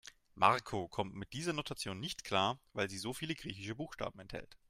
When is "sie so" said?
2.89-3.13